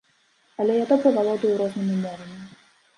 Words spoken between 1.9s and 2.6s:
мовамі.